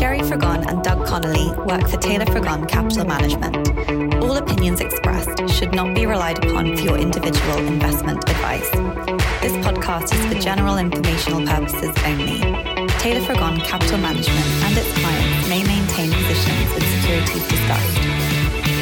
[0.00, 3.54] Gerry Frigon and Doug Connolly work for Taylor Frigon Capital Management.
[4.24, 8.70] All opinions expressed should not be relied upon for your individual investment advice.
[9.44, 12.40] This podcast is for general informational purposes only.
[12.96, 18.00] Taylor Frigon Capital Management and its clients may maintain positions in securities discussed.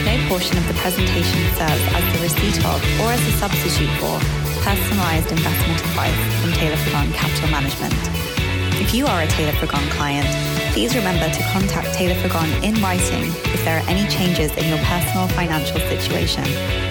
[0.07, 4.23] No portion of the presentation serves as the receipt of or as a substitute for
[4.63, 8.28] personalized investment advice from Taylor Frigon Capital Management.
[8.81, 10.29] If you are a Taylor Frigon client,
[10.73, 14.79] please remember to contact Taylor Frigon in writing if there are any changes in your
[14.79, 16.45] personal financial situation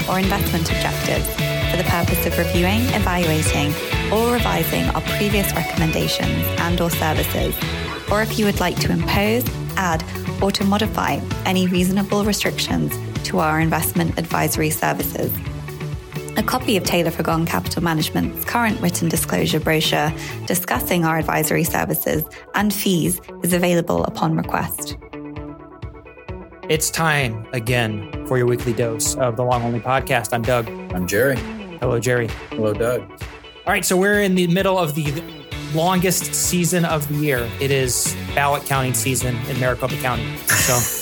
[0.10, 1.26] or investment objectives
[1.72, 3.74] for the purpose of reviewing, evaluating,
[4.12, 7.56] or revising our previous recommendations and or services,
[8.12, 9.46] or if you would like to impose,
[9.78, 10.04] add,
[10.42, 15.32] or to modify any reasonable restrictions to our investment advisory services.
[16.38, 20.14] A copy of Taylor Frigon Capital Management's current written disclosure brochure
[20.46, 22.24] discussing our advisory services
[22.54, 24.98] and fees is available upon request.
[26.70, 30.32] It's time again for your weekly dose of the Long Only podcast.
[30.32, 30.70] I'm Doug.
[30.94, 31.38] I'm Gerry.
[31.80, 32.28] Hello, Gerry.
[32.52, 33.02] Hello, Doug.
[33.66, 35.24] All right, so we're in the middle of the
[35.74, 37.50] longest season of the year.
[37.60, 40.38] It is ballot counting season in Maricopa County.
[40.46, 40.78] So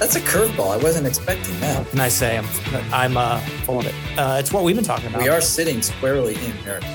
[0.00, 0.70] That's a curveball.
[0.72, 1.78] I wasn't expecting that.
[1.80, 2.38] what can I say?
[2.38, 2.46] I'm
[2.92, 3.94] I'm uh, full of it.
[4.18, 5.22] Uh, it's what we've been talking about.
[5.22, 6.86] We are sitting squarely in America.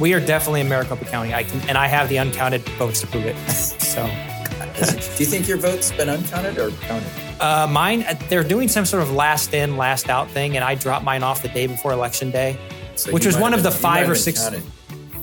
[0.00, 1.34] We are definitely in Maricopa County.
[1.34, 3.36] I can, and I have the uncounted votes to prove it.
[3.50, 7.08] So Do you think your vote's been uncounted or counted?
[7.40, 11.04] uh, mine, they're doing some sort of last in, last out thing, and I dropped
[11.04, 12.56] mine off the day before election day.
[12.94, 14.62] So Which was one of the been- you five or six- counted.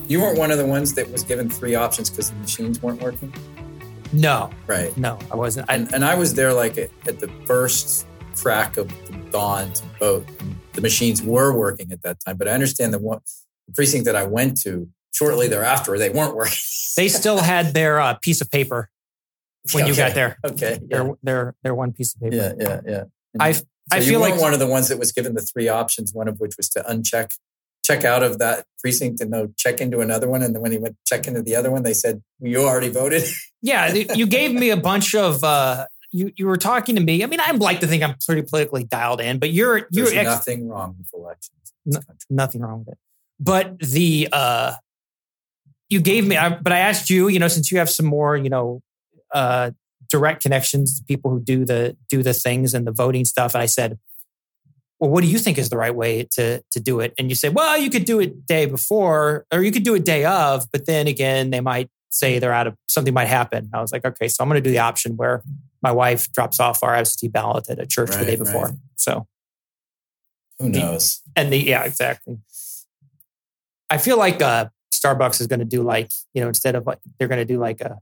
[0.08, 3.02] You weren't one of the ones that was given three options because the machines weren't
[3.02, 3.32] working,
[4.12, 4.96] No, right?
[4.98, 5.70] no, I wasn't.
[5.70, 9.72] I, And, and I was there like at, at the first crack of the dawn
[9.74, 10.28] to vote.
[10.74, 13.20] The machines were working at that time, but I understand the one
[13.68, 16.58] the precinct that I went to shortly thereafter they weren't working.
[16.96, 18.90] they still had their uh, piece of paper
[19.74, 20.38] when you got there.
[20.44, 20.80] Okay.
[20.82, 20.98] Yeah.
[21.04, 22.36] Their their their one piece of paper.
[22.36, 22.54] Yeah.
[22.58, 22.82] Yeah.
[22.86, 23.04] Yeah.
[23.34, 25.42] And I so I you feel like one of the ones that was given the
[25.42, 27.32] three options, one of which was to uncheck,
[27.89, 30.42] check out of that precinct and no check into another one.
[30.42, 33.23] And then when he went check into the other one, they said, you already voted.
[33.61, 35.44] yeah, you gave me a bunch of.
[35.44, 37.23] Uh, you you were talking to me.
[37.23, 40.14] I mean, I like to think I'm pretty politically dialed in, but you're you're There's
[40.14, 41.73] ex- nothing wrong with elections.
[41.86, 42.98] in nothing wrong with it.
[43.39, 44.73] But the uh,
[45.89, 48.36] you gave me, I, but I asked you, you know, since you have some more,
[48.36, 48.82] you know,
[49.33, 49.71] uh,
[50.10, 53.61] direct connections to people who do the do the things and the voting stuff, and
[53.61, 54.00] I said,
[54.99, 57.14] well, what do you think is the right way to to do it?
[57.17, 60.05] And you say, well, you could do it day before, or you could do it
[60.05, 63.70] day of, but then again, they might say they're out of something might happen.
[63.73, 65.43] I was like, okay, so I'm going to do the option where
[65.82, 68.65] my wife drops off our absentee ballot at a church the day before.
[68.65, 68.76] right.
[68.95, 69.27] So
[70.59, 71.21] Who knows?
[71.36, 72.38] and the yeah, exactly.
[73.89, 76.99] I feel like uh, Starbucks is going to do like you know instead of like
[77.17, 77.99] they're going to do like a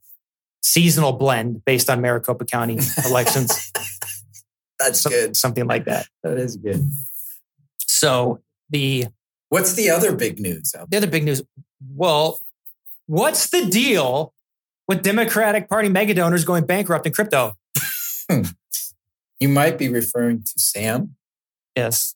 [0.62, 3.72] seasonal blend based on Maricopa County elections,
[4.80, 5.36] That's good.
[5.36, 6.08] something like that.
[6.24, 6.90] That is good.
[7.80, 9.08] So the
[9.50, 11.42] What's the other big news the other big news.
[11.96, 12.40] Well,
[13.06, 14.34] what's the deal
[14.88, 17.54] with Democratic Party mega donors going bankrupt in crypto?
[19.40, 21.16] You might be referring to Sam.
[21.76, 22.16] Yes,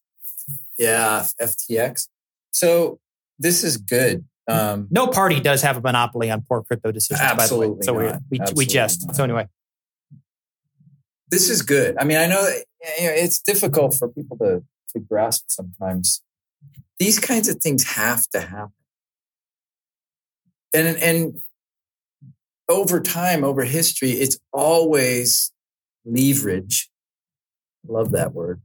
[0.77, 2.07] Yeah, FTX.
[2.51, 2.99] So
[3.37, 4.25] this is good.
[4.47, 7.21] Um, no party does have a monopoly on poor crypto decisions.
[7.21, 8.13] Absolutely by the way, so we not.
[8.13, 9.05] we, we Absolutely jest.
[9.05, 9.15] not.
[9.15, 9.47] So anyway,
[11.31, 11.95] this is good.
[11.97, 12.65] I mean, I know that,
[12.99, 16.21] you know, it's difficult for people to, to grasp sometimes.
[16.99, 18.73] These kinds of things have to happen.
[20.73, 21.41] And, and
[22.69, 25.51] over time, over history, it's always
[26.05, 26.89] leverage.
[27.87, 28.61] Love that word.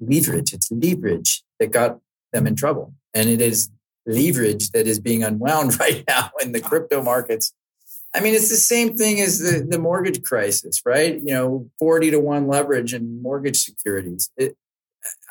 [0.00, 0.52] Leverage.
[0.52, 1.98] It's leverage that got
[2.32, 2.94] them in trouble.
[3.12, 3.70] And it is
[4.06, 7.52] leverage that is being unwound right now in the crypto markets.
[8.14, 11.14] I mean, it's the same thing as the, the mortgage crisis, right?
[11.14, 14.30] You know, 40 to 1 leverage in mortgage securities.
[14.36, 14.56] It,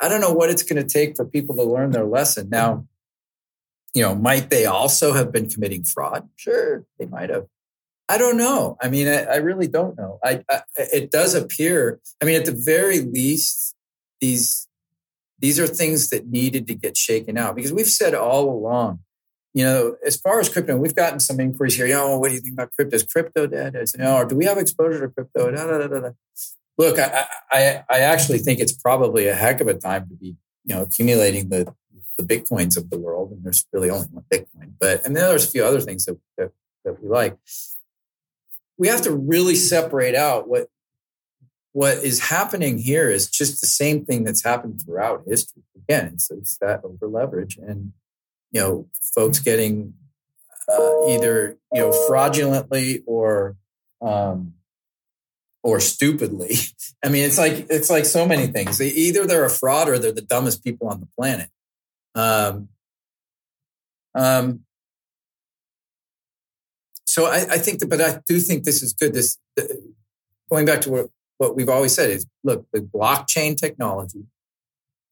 [0.00, 2.48] I don't know what it's going to take for people to learn their lesson.
[2.50, 2.86] Now,
[3.94, 6.28] you know, might they also have been committing fraud?
[6.36, 7.46] Sure, they might have.
[8.08, 8.76] I don't know.
[8.80, 10.18] I mean, I, I really don't know.
[10.24, 12.00] I, I it does appear.
[12.20, 13.74] I mean, at the very least,
[14.20, 14.66] these
[15.38, 19.00] these are things that needed to get shaken out because we've said all along
[19.54, 21.86] you know, as far as crypto, we've gotten some inquiries here.
[21.86, 22.96] You know, what do you think about crypto?
[22.96, 23.74] Is crypto dead?
[23.76, 25.50] Is, you know, or do we have exposure to crypto?
[25.50, 26.10] Da, da, da.
[26.78, 30.36] Look, I, I, I actually think it's probably a heck of a time to be,
[30.64, 31.74] you know, accumulating the,
[32.16, 33.32] the bitcoins of the world.
[33.32, 36.18] And there's really only one Bitcoin, but and then there's a few other things that,
[36.38, 36.52] that,
[36.84, 37.36] that we like.
[38.78, 40.68] We have to really separate out what
[41.72, 45.62] what is happening here is just the same thing that's happened throughout history.
[45.76, 47.92] Again, it's, it's that over leverage and
[48.52, 49.94] you know, folks getting
[50.68, 53.56] uh, either you know fraudulently or
[54.00, 54.54] um,
[55.62, 56.56] or stupidly.
[57.04, 58.80] I mean, it's like it's like so many things.
[58.80, 61.48] Either they're a fraud or they're the dumbest people on the planet.
[62.14, 62.68] Um,
[64.14, 64.60] um,
[67.06, 69.14] so I, I think that, but I do think this is good.
[69.14, 69.38] This
[70.50, 71.06] going back to what,
[71.38, 74.24] what we've always said is look, the blockchain technology,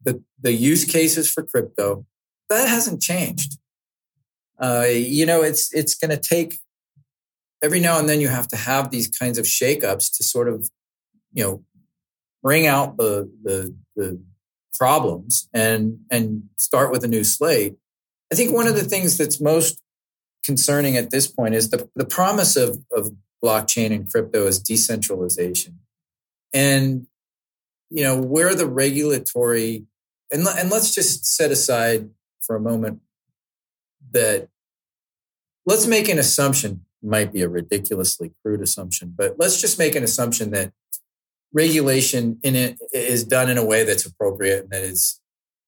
[0.03, 2.07] the the use cases for crypto,
[2.51, 3.57] that hasn't changed.
[4.61, 6.59] Uh, you know, it's it's going to take
[7.63, 10.69] every now and then you have to have these kinds of shakeups to sort of,
[11.33, 11.65] you know,
[12.43, 14.21] bring out the the, the
[14.75, 17.77] problems and and start with a new slate.
[18.33, 19.81] I think one of the things that's most
[20.45, 23.13] concerning at this point is the, the promise of, of
[23.43, 25.81] blockchain and crypto is decentralization.
[26.53, 27.07] And,
[27.91, 29.85] you know, where the regulatory,
[30.31, 32.11] and, and let's just set aside
[32.41, 33.01] for a moment
[34.13, 34.49] that
[35.67, 40.05] let's make an assumption might be a ridiculously crude assumption, but let's just make an
[40.05, 40.73] assumption that
[41.53, 45.21] regulation in it is done in a way that's appropriate and that is,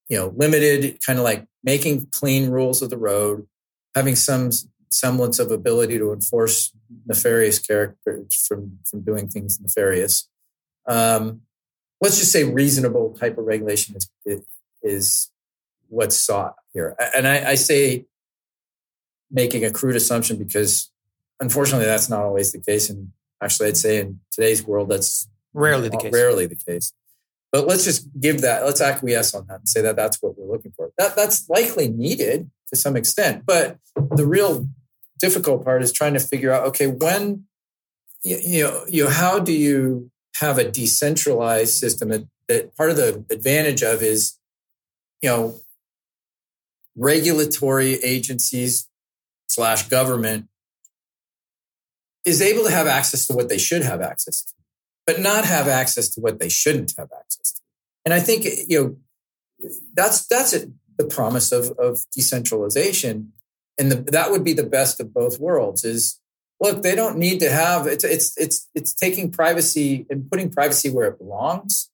[0.09, 3.47] you know, limited, kind of like making clean rules of the road,
[3.95, 4.51] having some
[4.89, 6.71] semblance of ability to enforce
[7.05, 10.29] nefarious characters from from doing things nefarious.
[10.87, 11.41] Um,
[11.99, 14.09] let's just say reasonable type of regulation is
[14.83, 15.31] is
[15.93, 18.05] what's sought here, and I, I say
[19.31, 20.91] making a crude assumption because
[21.39, 22.89] unfortunately that's not always the case.
[22.89, 23.11] And
[23.43, 26.13] actually i'd say in today's world that's rarely the case.
[26.13, 26.93] rarely the case.
[27.51, 30.51] But let's just give that let's acquiesce on that and say that that's what we're
[30.51, 30.91] looking for.
[30.97, 33.77] That that's likely needed to some extent but
[34.15, 34.67] the real
[35.19, 37.43] difficult part is trying to figure out okay when
[38.23, 42.97] you know you know how do you have a decentralized system that, that part of
[42.97, 44.37] the advantage of is
[45.21, 45.59] you know
[46.95, 48.87] regulatory agencies
[49.47, 50.47] slash government
[52.25, 54.53] is able to have access to what they should have access to,
[55.05, 57.61] but not have access to what they shouldn't have access to.
[58.05, 63.33] And I think you know that's that's it, the promise of of decentralization,
[63.77, 65.83] and the, that would be the best of both worlds.
[65.83, 66.19] Is
[66.59, 70.89] look, they don't need to have it's it's it's it's taking privacy and putting privacy
[70.89, 71.89] where it belongs.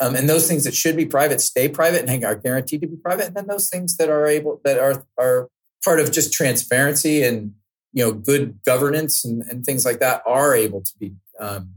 [0.00, 2.96] Um, and those things that should be private stay private and are guaranteed to be
[2.96, 3.26] private.
[3.26, 5.48] And then those things that are able that are are
[5.84, 7.52] part of just transparency and
[7.92, 11.70] you know good governance and, and things like that are able to be um,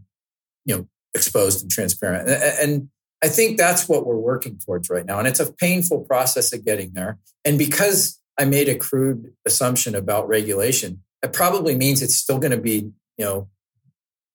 [0.66, 2.30] you know exposed and transparent.
[2.30, 2.90] And, and
[3.24, 5.20] i think that's what we're working towards right now.
[5.20, 7.20] And it's a painful process of getting there.
[7.46, 12.52] And because i made a crude assumption about regulation it probably means it's still going
[12.52, 13.48] to be you know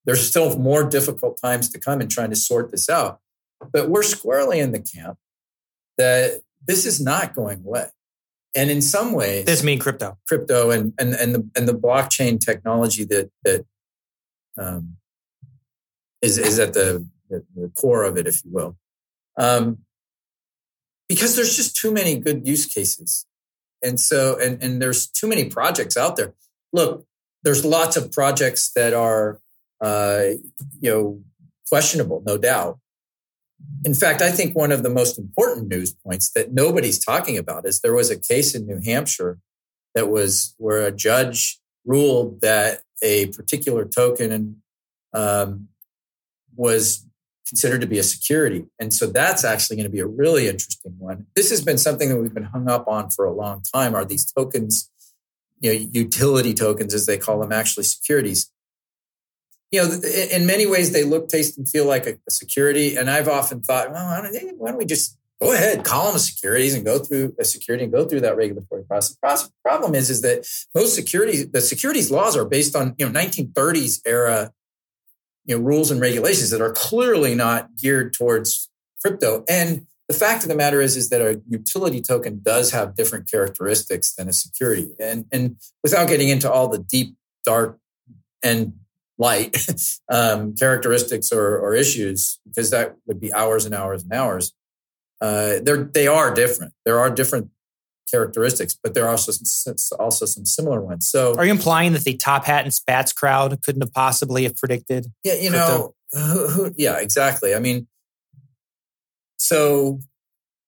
[0.04, 3.20] there's still more difficult times to come in trying to sort this out
[3.72, 5.18] but we're squarely in the camp
[5.96, 7.86] that this is not going away.
[8.54, 12.40] And in some ways, this mean crypto, crypto, and and and the and the blockchain
[12.40, 13.66] technology that that
[14.58, 14.96] um,
[16.22, 18.76] is is at the, the, the core of it, if you will,
[19.38, 19.78] um,
[21.08, 23.26] because there's just too many good use cases,
[23.82, 26.34] and so and and there's too many projects out there.
[26.72, 27.06] Look,
[27.42, 29.40] there's lots of projects that are
[29.80, 30.22] uh,
[30.80, 31.20] you know
[31.68, 32.78] questionable, no doubt,
[33.84, 37.66] in fact, I think one of the most important news points that nobody's talking about
[37.66, 39.38] is there was a case in New Hampshire
[39.94, 44.62] that was where a judge ruled that a particular token
[45.14, 45.68] um,
[46.56, 47.06] was
[47.48, 48.66] considered to be a security.
[48.78, 51.26] And so that's actually going to be a really interesting one.
[51.34, 54.04] This has been something that we've been hung up on for a long time are
[54.04, 54.90] these tokens,
[55.60, 58.50] you know, utility tokens as they call them, actually securities
[59.70, 60.00] you know,
[60.32, 62.96] in many ways they look, taste, and feel like a, security.
[62.96, 66.10] And I've often thought, well, why don't, eh, why don't we just go ahead, call
[66.10, 69.16] them securities and go through a security and go through that regulatory process.
[69.62, 74.00] Problem is, is that most securities, the securities laws are based on you know 1930s
[74.04, 74.52] era,
[75.44, 78.68] you know, rules and regulations that are clearly not geared towards
[79.00, 79.44] crypto.
[79.48, 83.30] And the fact of the matter is, is that a utility token does have different
[83.30, 84.88] characteristics than a security.
[84.98, 87.78] And and without getting into all the deep, dark,
[88.42, 88.72] and
[89.18, 89.56] light
[90.08, 94.54] um, characteristics or, or, issues, because that would be hours and hours and hours.
[95.20, 96.72] Uh, they're, they are different.
[96.84, 97.50] There are different
[98.10, 101.08] characteristics, but there are also some, also some similar ones.
[101.10, 104.56] So, are you implying that the top hat and spats crowd couldn't have possibly have
[104.56, 105.06] predicted?
[105.24, 107.54] Yeah, you know, who, who, yeah, exactly.
[107.54, 107.88] I mean,
[109.36, 109.98] so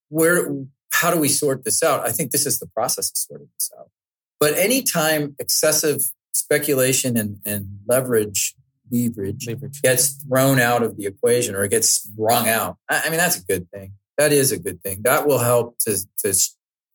[0.09, 0.53] where,
[0.93, 2.07] how do we sort this out?
[2.07, 3.91] I think this is the process of sorting this out.
[4.39, 6.01] But anytime excessive
[6.33, 8.55] speculation and, and leverage,
[8.91, 12.77] leverage, leverage gets thrown out of the equation or it gets wrung out.
[12.89, 13.95] I, I mean, that's a good thing.
[14.19, 15.03] That is a good thing.
[15.03, 16.35] That will help to, to,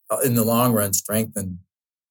[0.10, 1.60] uh, in the long run, strengthen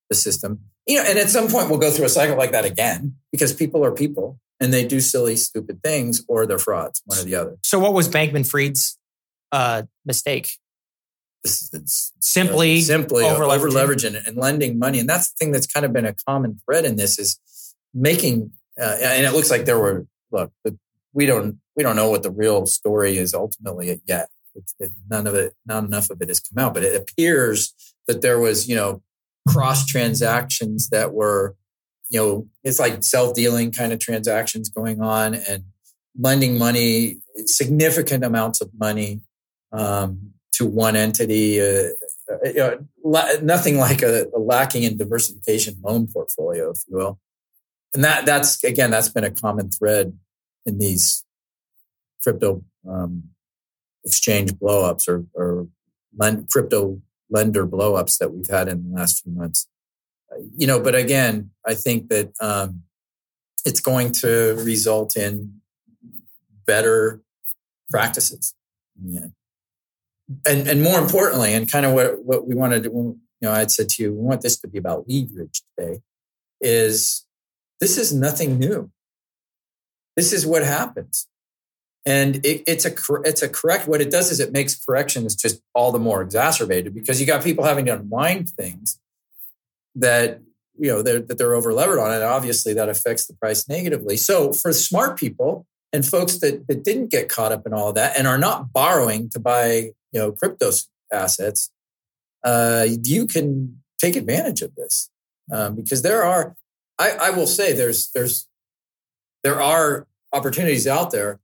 [0.08, 0.60] the system.
[0.86, 3.52] you know, and at some point we'll go through a cycle like that again because
[3.52, 7.34] people are people and they do silly, stupid things or they're frauds, one or the
[7.34, 7.56] other.
[7.62, 8.98] So, what was Bankman Fried's
[9.52, 10.50] uh, mistake?
[11.46, 15.92] Simply, uh, simply over leveraging and lending money, and that's the thing that's kind of
[15.92, 17.38] been a common thread in this is
[17.92, 18.50] making.
[18.80, 20.52] Uh, and it looks like there were look,
[21.12, 24.28] we don't we don't know what the real story is ultimately yet.
[24.54, 27.74] It's, it, none of it, not enough of it has come out, but it appears
[28.06, 29.02] that there was, you know,
[29.48, 31.56] cross transactions that were
[32.10, 35.64] you know, it's like self dealing kind of transactions going on and
[36.16, 39.22] lending money, significant amounts of money
[39.72, 41.60] um, to one entity.
[41.60, 41.88] Uh,
[42.30, 47.18] uh you know, nothing like a, a, lacking in diversification loan portfolio, if you will.
[47.94, 50.18] And that that's again, that's been a common thread
[50.66, 51.24] in these
[52.22, 53.24] crypto um,
[54.04, 55.68] exchange blowups or, or
[56.16, 59.68] lend, crypto lender blowups that we've had in the last few months
[60.56, 62.82] you know, but again, I think that um,
[63.64, 65.60] it's going to result in
[66.66, 67.22] better
[67.90, 68.54] practices.
[69.02, 69.28] Yeah.
[70.46, 73.70] And, and more importantly, and kind of what, what we wanted to, you know, I'd
[73.70, 76.00] said to you, we want this to be about leverage today,
[76.60, 77.26] is
[77.80, 78.90] this is nothing new.
[80.16, 81.26] This is what happens.
[82.06, 82.92] And it, it's a
[83.24, 83.88] it's a correct.
[83.88, 87.42] What it does is it makes corrections just all the more exacerbated because you got
[87.42, 88.98] people having to unwind things
[89.94, 90.40] that
[90.78, 94.18] you know they're, that they're over levered on, and obviously that affects the price negatively.
[94.18, 97.94] So for smart people and folks that, that didn't get caught up in all of
[97.94, 100.70] that and are not borrowing to buy you know crypto
[101.12, 101.70] assets,
[102.42, 105.08] uh, you can take advantage of this
[105.52, 106.56] um, because there are.
[106.98, 108.48] I, I will say there's there's
[109.42, 111.40] there are opportunities out there.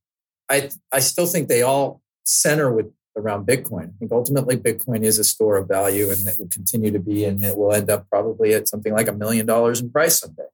[0.48, 3.90] I I still think they all center with around Bitcoin.
[3.90, 7.24] I think ultimately Bitcoin is a store of value and it will continue to be,
[7.24, 10.44] and it will end up probably at something like a million dollars in price someday.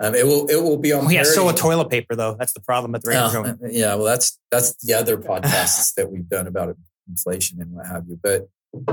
[0.00, 1.06] Um, it will it will be on.
[1.06, 2.36] Oh, yeah, so a toilet paper though.
[2.38, 6.10] That's the problem at the rate uh, Yeah, well, that's that's the other podcasts that
[6.10, 6.76] we've done about
[7.08, 8.18] inflation and what have you.
[8.22, 8.48] But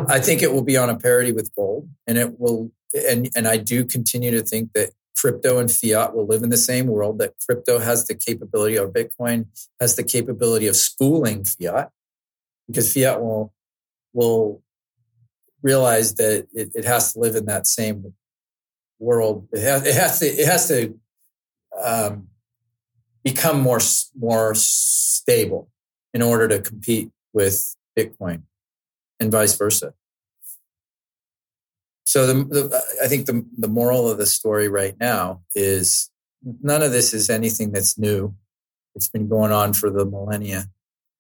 [0.08, 2.72] I think it will be on a parity with gold, and it will.
[3.08, 6.58] And and I do continue to think that crypto and fiat will live in the
[6.58, 7.20] same world.
[7.20, 9.48] That crypto has the capability, or Bitcoin
[9.80, 11.90] has the capability of schooling fiat
[12.68, 13.54] because fiat will
[14.14, 14.64] will
[15.62, 18.14] realize that it, it has to live in that same
[19.00, 19.48] world.
[19.52, 21.00] It has, it has to it has to
[21.84, 22.28] um,
[23.24, 23.80] become more
[24.18, 25.70] more stable
[26.14, 28.44] in order to compete with Bitcoin,
[29.20, 29.94] and vice versa.
[32.06, 36.10] So the, the, I think the the moral of the story right now is
[36.62, 38.36] none of this is anything that's new.
[38.94, 40.70] It's been going on for the millennia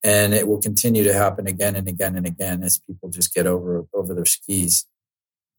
[0.05, 3.47] and it will continue to happen again and again and again as people just get
[3.47, 4.85] over over their skis.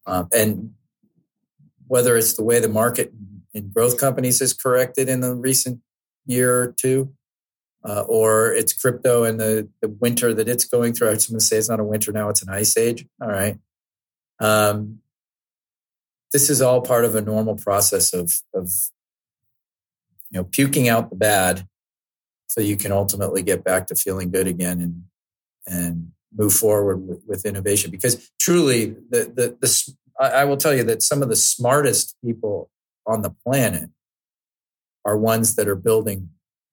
[0.05, 0.73] Um, and
[1.87, 3.13] whether it's the way the market
[3.53, 5.81] in growth companies has corrected in the recent
[6.25, 7.13] year or two,
[7.83, 11.07] uh, or it's crypto and the, the winter that it's going through.
[11.07, 13.05] I was going to say it's not a winter now; it's an ice age.
[13.21, 13.57] All right.
[14.39, 14.99] Um,
[16.33, 18.69] this is all part of a normal process of of
[20.29, 21.67] you know puking out the bad
[22.47, 25.03] so you can ultimately get back to feeling good again and
[25.65, 30.83] and move forward with, with innovation because truly the, the the I will tell you
[30.85, 32.69] that some of the smartest people
[33.05, 33.89] on the planet
[35.05, 36.29] are ones that are building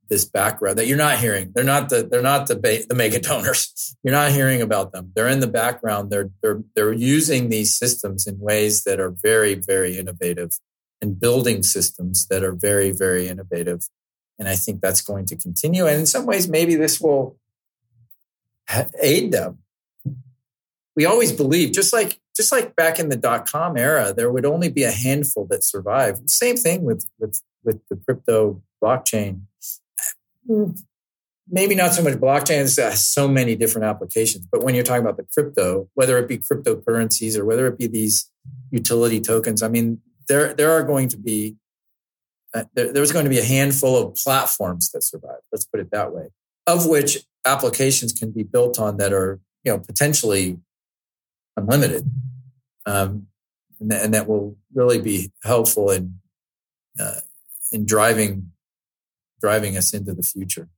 [0.09, 1.53] this background that you're not hearing.
[1.55, 3.97] They're not the they're not the the mega donors.
[4.03, 5.13] You're not hearing about them.
[5.15, 6.11] They're in the background.
[6.11, 10.51] They're they're they're using these systems in ways that are very very innovative
[11.01, 13.89] and building systems that are very very innovative
[14.39, 15.87] and I think that's going to continue.
[15.87, 17.39] And in some ways, maybe this will
[19.01, 19.59] aid them.
[20.97, 24.45] We always believe, just like just like back in the dot com era, there would
[24.45, 26.29] only be a handful that survived.
[26.29, 29.43] Same thing with with with the crypto blockchain.
[31.49, 34.47] Maybe not so much blockchain, it has so many different applications.
[34.51, 37.87] But when you're talking about the crypto, whether it be cryptocurrencies or whether it be
[37.87, 38.31] these
[38.71, 41.57] utility tokens, I mean, there there are going to be
[42.55, 45.41] uh, there, there's going to be a handful of platforms that survive.
[45.53, 46.29] Let's put it that way,
[46.67, 50.59] of which applications can be built on that are you know potentially
[51.57, 52.11] unlimited,
[52.87, 53.27] um,
[53.81, 56.21] and, th- and, that will really be helpful in
[56.99, 57.21] uh,
[57.73, 58.53] in driving
[59.41, 60.69] driving us into the future.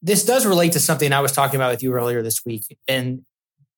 [0.00, 3.24] This does relate to something I was talking about with you earlier this week, and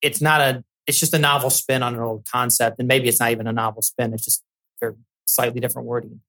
[0.02, 3.20] it's not a it's just a novel spin on an old concept, and maybe it's
[3.20, 4.12] not even a novel spin.
[4.14, 4.42] It's just
[4.82, 4.92] a
[5.26, 6.20] slightly different wording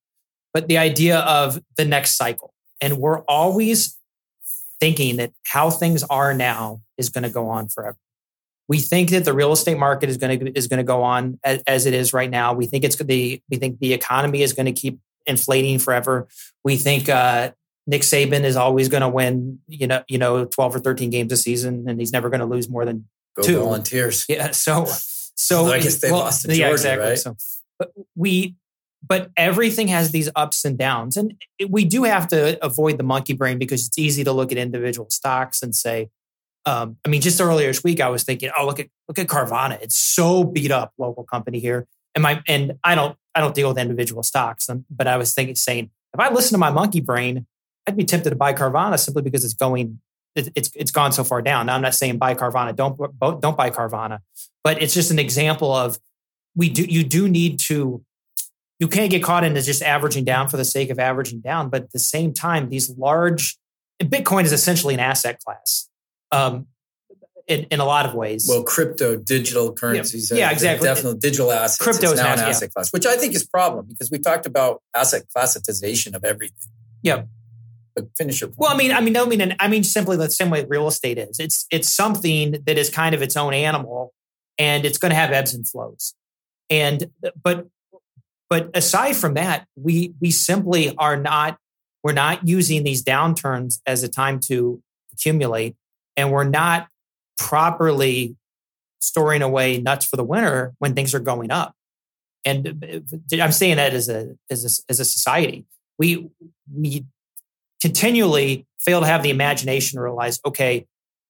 [0.54, 2.54] but the idea of the next cycle.
[2.80, 3.98] And we're always
[4.80, 7.98] thinking that how things are now is going to go on forever.
[8.72, 11.38] We think that the real estate market is going to is going to go on
[11.44, 12.54] as, as, it is right now.
[12.54, 16.30] We think it's the we think the economy is going to keep inflating forever.
[16.64, 17.52] We think uh,
[17.86, 21.34] Nick Saban is always going to win, you know, you know, twelve or thirteen games
[21.34, 24.26] a season, and he's never going to lose more than Go two volunteers.
[24.30, 24.52] Yeah.
[24.52, 27.10] So, so I guess they well, lost to Georgia, yeah, exactly.
[27.10, 27.20] Right?
[27.20, 27.36] So,
[27.78, 28.56] but we,
[29.06, 31.34] but everything has these ups and downs, and
[31.68, 35.10] we do have to avoid the monkey brain because it's easy to look at individual
[35.10, 36.10] stocks and say,
[36.66, 39.28] um, I mean, just earlier this week, I was thinking, oh, look at look at
[39.28, 39.82] Carvana.
[39.82, 41.88] It's so beat up, local company here.
[42.14, 45.56] And my and I don't I don't deal with individual stocks, but I was thinking,
[45.56, 47.46] saying, if I listen to my monkey brain,
[47.88, 50.00] I'd be tempted to buy Carvana simply because it's going
[50.36, 51.66] it's it's gone so far down.
[51.66, 54.20] Now I'm not saying buy Carvana, don't don't buy Carvana,
[54.64, 56.00] but it's just an example of
[56.56, 58.04] we do you do need to
[58.80, 61.84] you can't get caught into just averaging down for the sake of averaging down, but
[61.84, 63.58] at the same time, these large
[64.02, 65.88] Bitcoin is essentially an asset class.
[66.32, 66.68] Um,
[67.48, 68.46] in, in a lot of ways.
[68.48, 70.88] Well, crypto, digital currencies, yeah, yeah exactly.
[70.88, 71.78] Definitely digital assets.
[71.78, 72.74] Crypto is now an asset yeah.
[72.74, 76.56] class, which I think is a problem because we talked about asset classitization of everything.
[77.02, 77.24] Yeah
[77.96, 78.60] But finish your point.
[78.60, 80.88] Well, I mean, I mean, no, I mean, I mean, simply the same way real
[80.88, 81.40] estate is.
[81.40, 84.14] It's it's something that is kind of its own animal,
[84.58, 86.14] and it's going to have ebbs and flows.
[86.70, 87.12] And
[87.44, 87.68] but
[88.50, 91.58] but aside from that, we we simply are not
[92.04, 95.76] we're not using these downturns as a time to accumulate,
[96.22, 96.88] and we're not
[97.38, 98.36] properly
[99.00, 101.74] storing away nuts for the winter when things are going up.
[102.46, 105.66] And uh, I'm saying that as a as a, as a society,
[105.98, 106.30] we
[106.74, 107.06] we
[107.82, 110.86] continually fail to have the imagination to realize, okay,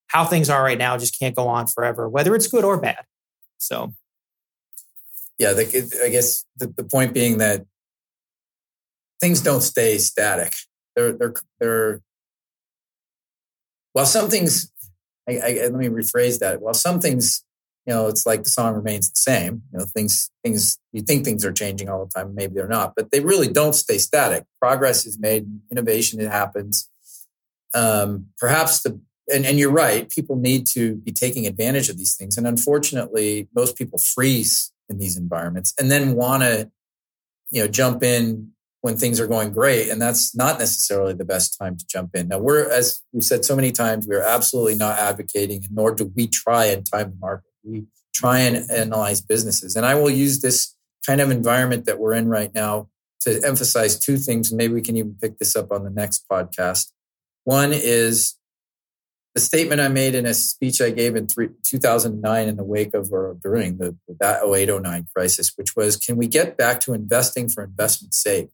[0.08, 3.04] how things are right now just can't go on forever, whether it's good or bad.
[3.58, 3.94] So,
[5.38, 7.64] yeah, the, I guess the, the point being that
[9.20, 10.52] things don't stay static.
[10.94, 12.00] They're they're they're
[13.92, 14.71] while some things.
[15.28, 16.60] I, I, let me rephrase that.
[16.60, 17.44] While some things
[17.86, 19.62] you know, it's like the song remains the same.
[19.72, 22.94] You know, things things you think things are changing all the time, maybe they're not,
[22.96, 24.44] but they really don't stay static.
[24.60, 26.88] Progress is made, innovation it happens.
[27.74, 29.00] Um, perhaps the
[29.32, 32.36] and, and you're right, people need to be taking advantage of these things.
[32.36, 36.70] And unfortunately, most people freeze in these environments and then want to,
[37.50, 38.51] you know, jump in
[38.82, 39.88] when things are going great.
[39.88, 42.28] And that's not necessarily the best time to jump in.
[42.28, 46.26] Now, we're, as we've said so many times, we're absolutely not advocating, nor do we
[46.26, 49.76] try and time the market we try and analyze businesses.
[49.76, 50.74] And I will use this
[51.06, 52.88] kind of environment that we're in right now
[53.20, 54.50] to emphasize two things.
[54.50, 56.92] And maybe we can even pick this up on the next podcast.
[57.44, 58.36] One is
[59.34, 62.94] the statement I made in a speech I gave in three, 2009 in the wake
[62.94, 67.48] of or during the, that 0809 crisis, which was can we get back to investing
[67.48, 68.50] for investment's sake?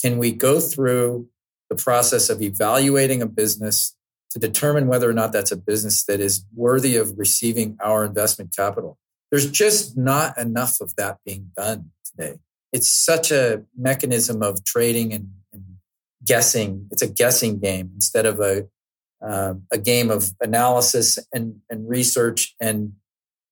[0.00, 1.28] Can we go through
[1.70, 3.96] the process of evaluating a business
[4.34, 8.54] to determine whether or not that's a business that is worthy of receiving our investment
[8.54, 8.98] capital.
[9.30, 12.40] There's just not enough of that being done today.
[12.72, 15.62] It's such a mechanism of trading and, and
[16.24, 16.88] guessing.
[16.90, 18.66] It's a guessing game instead of a
[19.24, 22.92] uh, a game of analysis and, and research and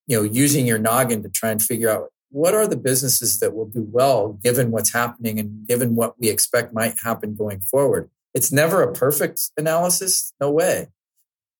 [0.06, 3.54] you know using your noggin to try and figure out what are the businesses that
[3.54, 8.10] will do well given what's happening and given what we expect might happen going forward
[8.34, 10.88] it's never a perfect analysis, no way.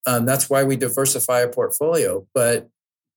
[0.06, 2.26] Um, that's why we diversify a portfolio.
[2.34, 2.68] But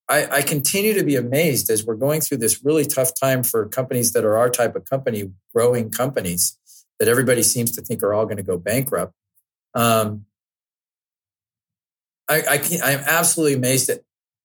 [0.08, 3.68] I, I, continue to be amazed as we're going through this really tough time for
[3.68, 6.60] companies that are our type of company, growing companies
[7.00, 9.14] that everybody seems to think are all going to go bankrupt.
[9.74, 10.26] Um,
[12.30, 12.44] I,
[12.84, 14.02] I am absolutely amazed at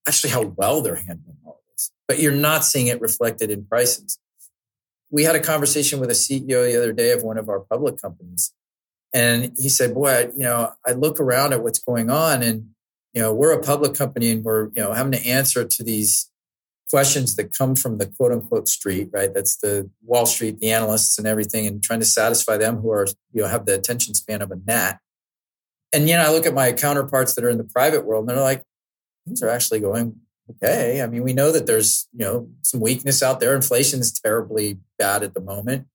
[0.08, 1.36] actually how well they're handling
[2.08, 4.18] but you're not seeing it reflected in prices.
[5.10, 8.00] We had a conversation with a CEO the other day of one of our public
[8.00, 8.52] companies,
[9.12, 12.70] and he said, boy, I, you know, I look around at what's going on and,
[13.12, 16.30] you know, we're a public company and we're, you know, having to answer to these
[16.88, 19.34] questions that come from the quote unquote street, right?
[19.34, 23.06] That's the Wall Street, the analysts and everything and trying to satisfy them who are,
[23.32, 25.00] you know, have the attention span of a gnat.
[25.92, 28.36] And, you know, I look at my counterparts that are in the private world and
[28.36, 28.62] they're like,
[29.26, 31.02] things are actually going okay.
[31.02, 33.54] I mean, we know that there's, you know, some weakness out there.
[33.54, 35.86] Inflation is terribly bad at the moment.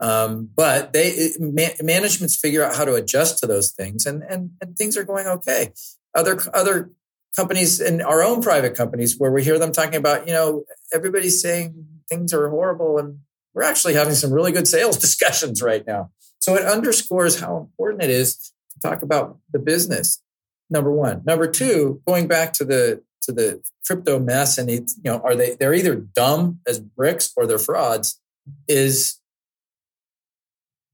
[0.00, 4.76] Um, but they managements figure out how to adjust to those things, and and and
[4.76, 5.72] things are going okay.
[6.14, 6.92] Other other
[7.34, 11.40] companies and our own private companies where we hear them talking about, you know, everybody's
[11.40, 13.18] saying things are horrible, and
[13.54, 16.10] we're actually having some really good sales discussions right now.
[16.38, 20.22] So it underscores how important it is to talk about the business.
[20.70, 21.22] Number one.
[21.24, 25.54] Number two, going back to the to the crypto mess, and you know, are they
[25.54, 28.20] they're either dumb as bricks or they're frauds?
[28.66, 29.18] Is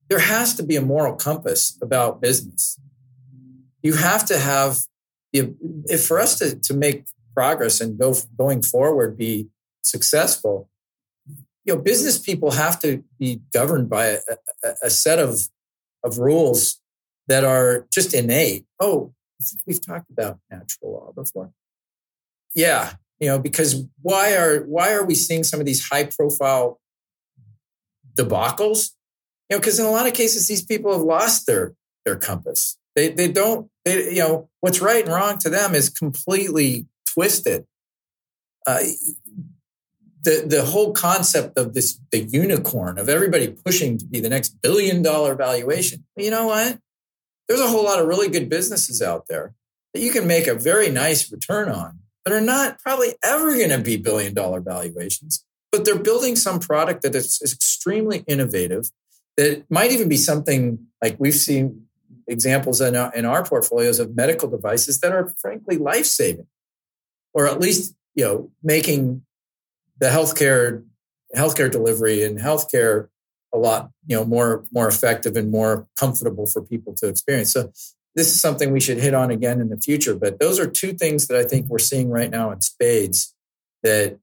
[0.08, 2.78] there has to be a moral compass about business.
[3.82, 4.80] You have to have,
[5.32, 9.48] if for us to, to make progress and go going forward be
[9.82, 10.68] successful,
[11.64, 14.18] you know, business people have to be governed by a,
[14.62, 15.48] a, a set of
[16.04, 16.80] of rules
[17.28, 18.66] that are just innate.
[18.78, 21.50] Oh, I think we've talked about natural law before.
[22.54, 26.80] Yeah, you know, because why are why are we seeing some of these high profile
[28.16, 28.90] debacles?
[29.48, 32.76] You know, because in a lot of cases, these people have lost their their compass.
[32.94, 33.70] They they don't.
[33.84, 37.66] They, you know, what's right and wrong to them is completely twisted.
[38.66, 38.80] Uh,
[40.22, 44.60] the the whole concept of this the unicorn of everybody pushing to be the next
[44.62, 46.04] billion dollar valuation.
[46.16, 46.78] You know what?
[47.48, 49.54] There's a whole lot of really good businesses out there
[49.92, 53.70] that you can make a very nice return on that are not probably ever going
[53.70, 58.90] to be billion dollar valuations, but they're building some product that is extremely innovative
[59.36, 61.86] that might even be something like we've seen
[62.26, 66.46] examples in our, in our portfolios of medical devices that are frankly life saving
[67.34, 69.22] or at least you know making
[69.98, 70.84] the healthcare
[71.36, 73.08] healthcare delivery and healthcare
[73.52, 77.52] a lot you know more more effective and more comfortable for people to experience.
[77.52, 77.72] So
[78.14, 80.92] this is something we should hit on again in the future but those are two
[80.92, 83.34] things that i think we're seeing right now in spades
[83.82, 84.18] that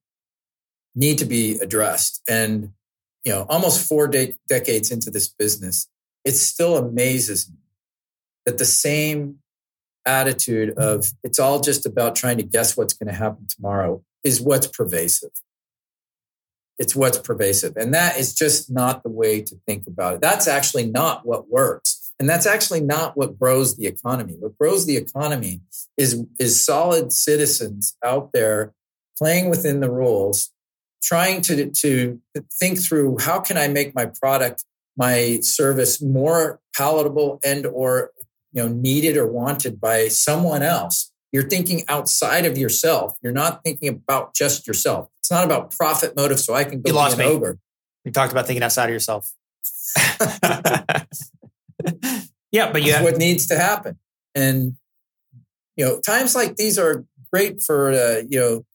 [0.95, 2.71] need to be addressed and
[3.23, 5.87] you know almost four de- decades into this business
[6.25, 7.57] it still amazes me
[8.45, 9.37] that the same
[10.05, 14.41] attitude of it's all just about trying to guess what's going to happen tomorrow is
[14.41, 15.31] what's pervasive
[16.81, 17.77] it's what's pervasive.
[17.77, 20.21] And that is just not the way to think about it.
[20.21, 22.00] That's actually not what works.
[22.21, 24.35] And that's actually not what grows the economy.
[24.37, 25.61] What grows the economy
[25.97, 28.75] is, is solid citizens out there
[29.17, 30.51] playing within the rules,
[31.01, 32.21] trying to, to
[32.59, 38.11] think through how can I make my product, my service more palatable and or
[38.53, 41.11] you know needed or wanted by someone else.
[41.31, 43.15] You're thinking outside of yourself.
[43.23, 45.09] You're not thinking about just yourself.
[45.21, 47.25] It's not about profit motive, so I can go you lost me.
[47.25, 49.33] You talked about thinking outside of yourself.
[52.51, 53.97] yeah, but yeah, what needs to happen,
[54.35, 54.75] and
[55.75, 58.65] you know, times like these are great for uh, you know,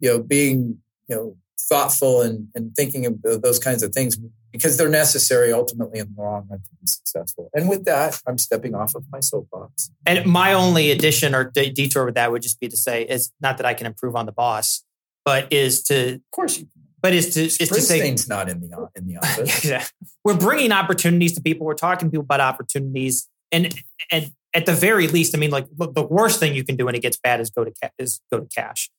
[0.00, 1.36] you know, being you know
[1.68, 4.16] thoughtful and and thinking of those kinds of things
[4.52, 7.50] because they're necessary ultimately in the long run to be successful.
[7.54, 9.90] And with that, I'm stepping off of my soapbox.
[10.06, 13.58] And my only addition or detour with that would just be to say, it's not
[13.58, 14.84] that I can improve on the boss,
[15.24, 16.64] but is to, of course.
[17.00, 19.64] But it's to it's to say it's not in the in the office.
[19.64, 19.84] yeah,
[20.24, 21.66] we're bringing opportunities to people.
[21.66, 23.74] We're talking to people about opportunities, and
[24.10, 26.86] and at the very least, I mean, like look, the worst thing you can do
[26.86, 28.90] when it gets bad is go to ca- is go to cash.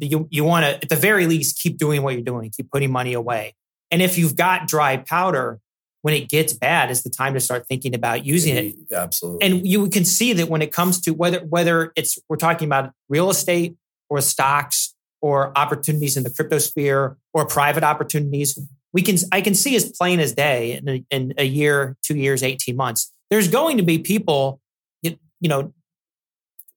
[0.00, 2.90] You you want to at the very least keep doing what you're doing, keep putting
[2.90, 3.54] money away,
[3.90, 5.60] and if you've got dry powder,
[6.02, 8.74] when it gets bad, is the time to start thinking about using it.
[8.92, 9.46] Absolutely.
[9.46, 12.92] And you can see that when it comes to whether whether it's we're talking about
[13.08, 13.76] real estate
[14.08, 18.58] or stocks or opportunities in the crypto sphere or private opportunities,
[18.92, 22.16] we can I can see as plain as day in a, in a year, two
[22.16, 23.12] years, eighteen months.
[23.30, 24.60] There's going to be people,
[25.02, 25.72] you, you know,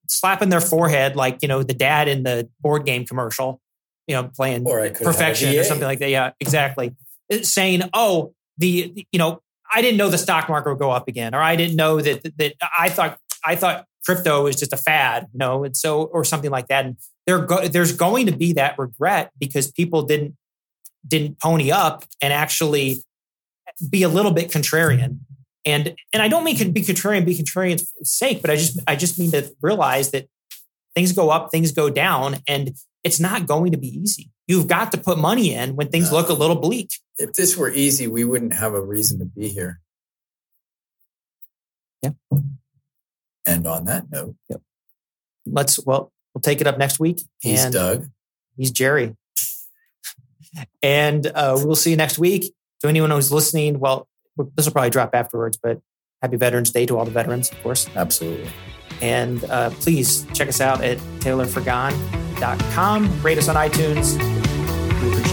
[0.08, 3.62] slapping their forehead like you know the dad in the board game commercial,
[4.08, 6.10] you know, playing perfection or something like that.
[6.10, 6.94] Yeah, exactly.
[7.42, 9.42] saying, "Oh, the, the you know,
[9.74, 12.24] I didn't know the stock market would go up again, or I didn't know that
[12.38, 16.24] that I thought I thought crypto is just a fad, you know, and so or
[16.24, 16.86] something like that.
[16.86, 20.36] And there go, there's going to be that regret because people didn't
[21.08, 23.04] didn't pony up and actually
[23.90, 25.20] be a little bit contrarian.
[25.66, 29.20] And and I don't mean be contrarian, be contrarian's sake, but I just I just
[29.20, 30.28] mean to realize that
[30.96, 34.30] things go up, things go down, and it's not going to be easy.
[34.48, 36.90] You've got to put money in when things look a little bleak.
[37.18, 39.80] If this were easy, we wouldn't have a reason to be here.
[42.02, 42.12] Yeah.
[43.46, 44.62] And on that note, yep.
[45.46, 47.22] let's well, we'll take it up next week.
[47.40, 48.10] He's Doug.
[48.56, 49.16] He's Gerry.
[50.84, 52.54] and uh, we'll see you next week.
[52.82, 54.08] To anyone who's listening, well,
[54.56, 55.80] this will probably drop afterwards, but
[56.22, 57.88] happy Veterans Day to all the veterans, of course.
[57.96, 58.50] Absolutely.
[59.02, 63.22] And uh, please check us out at taylorfrigon.com.
[63.22, 64.18] Rate us on iTunes.
[65.02, 65.31] We appreciate it.